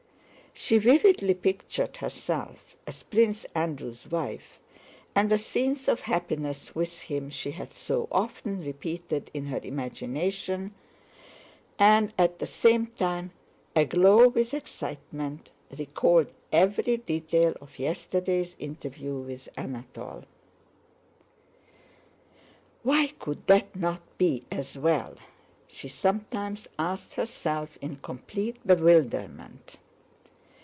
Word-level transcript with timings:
She 0.53 0.77
vividly 0.79 1.33
pictured 1.33 1.97
herself 1.97 2.75
as 2.85 3.03
Prince 3.03 3.45
Andrew's 3.55 4.05
wife, 4.11 4.59
and 5.15 5.31
the 5.31 5.37
scenes 5.37 5.87
of 5.87 6.01
happiness 6.01 6.75
with 6.75 7.03
him 7.03 7.29
she 7.29 7.51
had 7.51 7.71
so 7.71 8.09
often 8.11 8.61
repeated 8.61 9.31
in 9.33 9.45
her 9.45 9.61
imagination, 9.63 10.75
and 11.79 12.11
at 12.17 12.39
the 12.39 12.45
same 12.45 12.87
time, 12.87 13.31
aglow 13.77 14.27
with 14.27 14.53
excitement, 14.53 15.49
recalled 15.75 16.27
every 16.51 16.97
detail 16.97 17.53
of 17.61 17.79
yesterday's 17.79 18.57
interview 18.59 19.15
with 19.15 19.47
Anatole. 19.55 20.25
"Why 22.83 23.07
could 23.19 23.47
that 23.47 23.73
not 23.73 24.01
be 24.17 24.43
as 24.51 24.77
well?" 24.77 25.15
she 25.65 25.87
sometimes 25.87 26.67
asked 26.77 27.13
herself 27.13 27.77
in 27.81 27.95
complete 27.97 28.57
bewilderment. 28.67 29.77